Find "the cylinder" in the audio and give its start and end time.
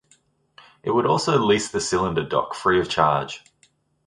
1.69-2.27